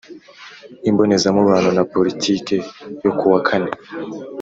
Imbonezamubano 0.89 1.69
na 1.77 1.83
Politiki 1.93 2.55
yo 3.03 3.11
kuwa 3.17 3.39
kane 3.47 3.71